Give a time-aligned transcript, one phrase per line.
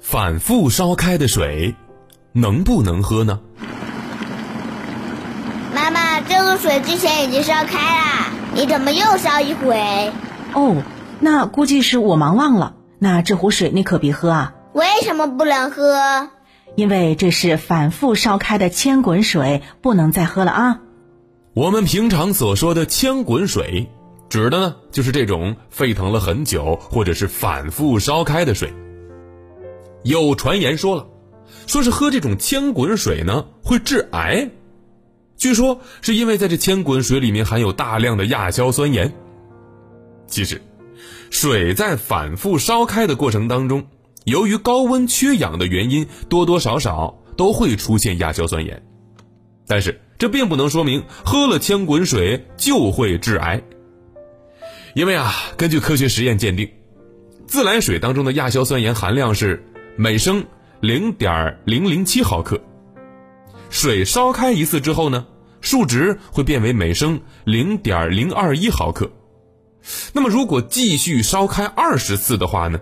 [0.00, 1.74] 反复烧开的水，
[2.32, 3.40] 能不能喝呢？
[5.74, 10.12] 妈妈，这个水之前已经烧开啦，你怎么又烧一回？
[10.54, 10.82] 哦，
[11.20, 12.74] 那估计是我忙忘了。
[12.98, 14.54] 那这壶水你可别喝啊！
[14.72, 16.30] 为什么不能喝？
[16.74, 20.80] 因为这是反复烧开的千滚水，不能再喝了啊！
[21.54, 23.90] 我们平常所说的千滚水，
[24.28, 28.72] 指的呢就是这种沸腾了很久，或者是反复烧开的水。
[30.04, 31.06] 有传言说了，
[31.66, 34.50] 说是喝这种千滚水呢会致癌，
[35.36, 39.12] 据说是因为在这千滚水里面含有大量的亚硝酸盐。
[40.26, 40.60] 其实。
[41.30, 43.86] 水在反复烧开的过程当中，
[44.24, 48.82] 由于高温缺氧的原因，多多少少都会出现亚硝酸盐。
[49.66, 53.62] 但是这并不能说明喝了千滚水就会致癌。
[54.94, 56.68] 因为啊，根据科学实验鉴定，
[57.46, 59.64] 自来水当中的亚硝酸盐含量是
[59.96, 60.44] 每升
[60.80, 62.60] 零点零零七毫克。
[63.70, 65.26] 水烧开一次之后呢，
[65.60, 69.10] 数值会变为每升零点零二一毫克。
[70.12, 72.80] 那么，如果继续烧开二十次的话呢？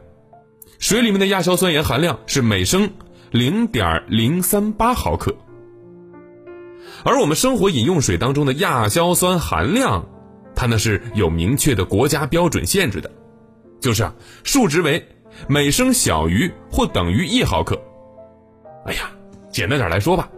[0.78, 2.90] 水里面的亚硝酸盐含量是每升
[3.30, 5.34] 零点零三八毫克。
[7.04, 10.06] 而我们生活饮用水当中的亚硝酸含量，
[10.68, 13.10] 那是有明确的国家标准限制的，
[13.80, 14.14] 就是啊，
[14.44, 15.02] 数值为
[15.46, 17.80] 每升小于或等于一毫克。
[18.86, 19.10] 哎呀，
[19.50, 20.28] 简单点来说吧，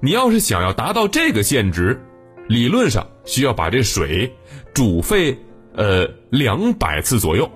[0.00, 2.00] 你要是想要达到这个限值，
[2.48, 4.32] 理论上需要把这水
[4.74, 5.36] 煮沸。
[5.76, 7.48] 呃，两百次左右，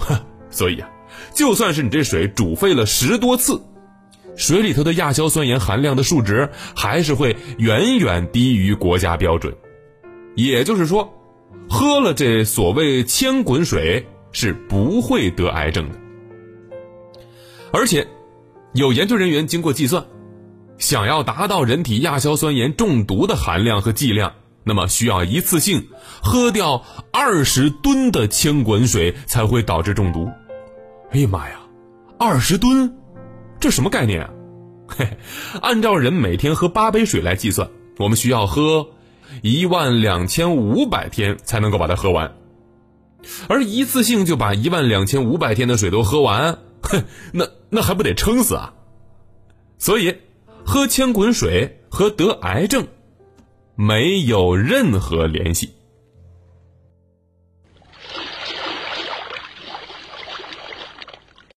[0.00, 0.18] 哼，
[0.50, 0.90] 所以啊，
[1.32, 3.58] 就算是你这水煮沸了十多次，
[4.34, 9.54] 水里头的亚硝酸盐含量的数值还是会远远低于国家标准。
[10.34, 11.08] 也就是说，
[11.68, 15.98] 喝了这所谓千滚水是不会得癌症的。
[17.72, 18.06] 而且，
[18.74, 20.04] 有研究人员经过计算，
[20.78, 24.32] 想要达到人体亚硝酸盐中毒的含量和剂量。
[24.66, 25.88] 那么需要一次性
[26.22, 30.26] 喝掉二十吨的千滚水才会导致中毒。
[31.10, 31.60] 哎呀妈呀，
[32.18, 32.96] 二十吨，
[33.60, 34.30] 这什么概念啊？
[34.88, 35.18] 嘿，
[35.60, 37.68] 按照人每天喝八杯水来计算，
[37.98, 38.88] 我们需要喝
[39.42, 42.34] 一万两千五百天才能够把它喝完。
[43.48, 48.74] 而一次性就把一万两千五百天的水都喝完， 哼，那那还不得撑死啊？
[49.78, 50.14] 所以，
[50.64, 52.86] 喝千滚水和得癌症。
[53.76, 55.73] 没有任何联系。